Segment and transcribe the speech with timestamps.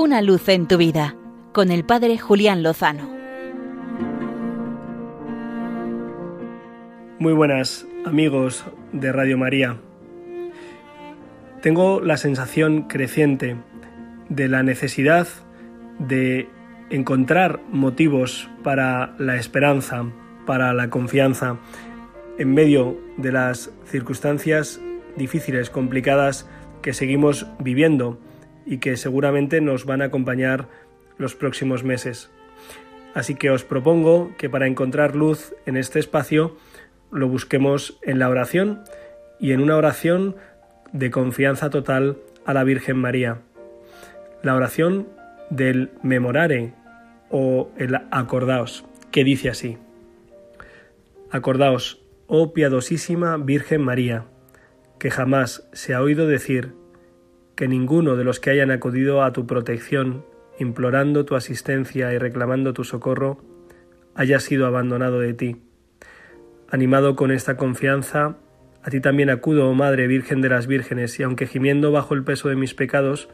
[0.00, 1.16] Una luz en tu vida
[1.52, 3.10] con el Padre Julián Lozano.
[7.18, 9.80] Muy buenas amigos de Radio María.
[11.62, 13.56] Tengo la sensación creciente
[14.28, 15.26] de la necesidad
[15.98, 16.48] de
[16.90, 20.04] encontrar motivos para la esperanza,
[20.46, 21.58] para la confianza,
[22.38, 24.80] en medio de las circunstancias
[25.16, 26.48] difíciles, complicadas
[26.82, 28.20] que seguimos viviendo
[28.68, 30.68] y que seguramente nos van a acompañar
[31.16, 32.30] los próximos meses.
[33.14, 36.56] Así que os propongo que para encontrar luz en este espacio
[37.10, 38.84] lo busquemos en la oración
[39.40, 40.36] y en una oración
[40.92, 43.38] de confianza total a la Virgen María.
[44.42, 45.08] La oración
[45.48, 46.74] del memorare
[47.30, 49.78] o el acordaos, que dice así.
[51.30, 54.26] Acordaos, oh piadosísima Virgen María,
[54.98, 56.74] que jamás se ha oído decir
[57.58, 60.24] que ninguno de los que hayan acudido a tu protección,
[60.60, 63.42] implorando tu asistencia y reclamando tu socorro,
[64.14, 65.56] haya sido abandonado de ti.
[66.70, 68.36] Animado con esta confianza,
[68.84, 72.22] a ti también acudo, oh Madre Virgen de las Vírgenes, y aunque gimiendo bajo el
[72.22, 73.28] peso de mis pecados,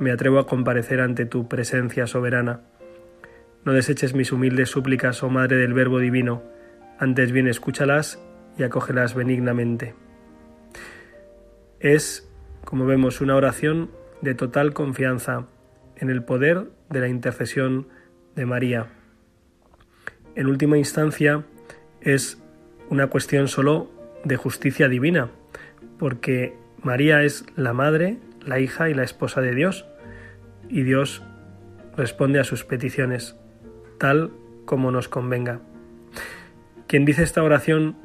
[0.00, 2.62] me atrevo a comparecer ante tu presencia soberana.
[3.64, 6.42] No deseches mis humildes súplicas, oh Madre del Verbo Divino,
[6.98, 8.20] antes bien escúchalas
[8.58, 9.94] y acógelas benignamente.
[11.78, 12.28] Es,
[12.72, 13.90] como vemos, una oración
[14.22, 15.44] de total confianza
[15.94, 17.86] en el poder de la intercesión
[18.34, 18.86] de María.
[20.36, 21.44] En última instancia,
[22.00, 22.42] es
[22.88, 23.90] una cuestión solo
[24.24, 25.28] de justicia divina,
[25.98, 29.84] porque María es la madre, la hija y la esposa de Dios,
[30.70, 31.22] y Dios
[31.94, 33.36] responde a sus peticiones,
[33.98, 34.32] tal
[34.64, 35.60] como nos convenga.
[36.86, 37.98] Quien dice esta oración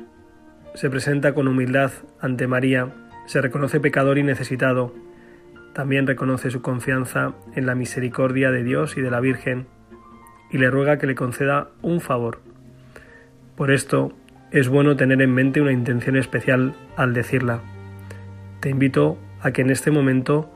[0.73, 4.95] se presenta con humildad ante María, se reconoce pecador y necesitado,
[5.73, 9.67] también reconoce su confianza en la misericordia de Dios y de la Virgen,
[10.49, 12.41] y le ruega que le conceda un favor.
[13.55, 14.13] Por esto,
[14.51, 17.61] es bueno tener en mente una intención especial al decirla.
[18.61, 20.49] Te invito a que en este momento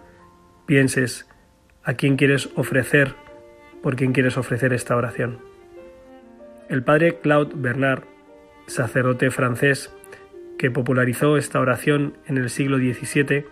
[0.65, 1.29] pienses
[1.83, 3.15] a quién quieres ofrecer,
[3.83, 5.39] por quién quieres ofrecer esta oración.
[6.69, 8.03] El padre Claude Bernard,
[8.65, 9.93] sacerdote francés
[10.61, 13.45] que popularizó esta oración en el siglo XVII,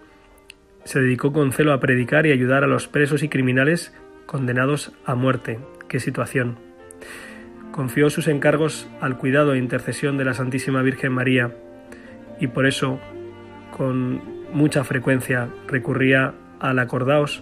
[0.84, 3.92] se dedicó con celo a predicar y ayudar a los presos y criminales
[4.28, 5.58] condenados a muerte.
[5.88, 6.60] ¡Qué situación!
[7.72, 11.56] Confió sus encargos al cuidado e intercesión de la Santísima Virgen María
[12.40, 13.00] y por eso
[13.76, 14.22] con
[14.54, 17.42] mucha frecuencia recurría al acordaos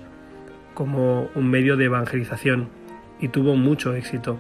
[0.76, 2.70] como un medio de evangelización
[3.20, 4.40] y tuvo mucho éxito.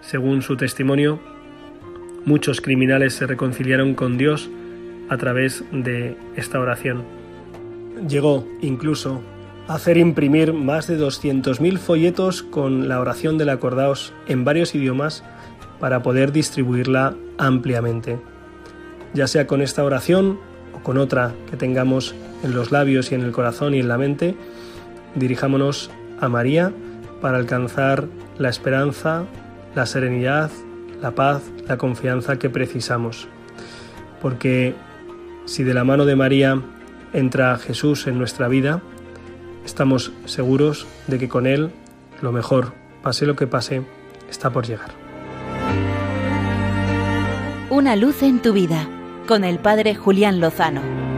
[0.00, 1.20] Según su testimonio,
[2.24, 4.50] muchos criminales se reconciliaron con Dios
[5.08, 7.04] a través de esta oración.
[8.08, 9.20] Llegó incluso
[9.68, 15.24] a hacer imprimir más de 200.000 folletos con la oración del acordaos en varios idiomas
[15.78, 18.18] para poder distribuirla ampliamente.
[19.14, 20.38] Ya sea con esta oración
[20.74, 22.14] o con otra que tengamos
[22.44, 24.36] en los labios y en el corazón y en la mente,
[25.14, 26.72] dirijámonos a María
[27.20, 28.06] para alcanzar
[28.38, 29.24] la esperanza,
[29.74, 30.50] la serenidad,
[31.00, 33.28] la paz, la confianza que precisamos.
[34.20, 34.74] Porque
[35.46, 36.60] si de la mano de María
[37.12, 38.82] entra Jesús en nuestra vida,
[39.64, 41.70] estamos seguros de que con Él
[42.22, 42.72] lo mejor,
[43.02, 43.82] pase lo que pase,
[44.28, 44.90] está por llegar.
[47.70, 48.88] Una luz en tu vida
[49.26, 51.09] con el Padre Julián Lozano.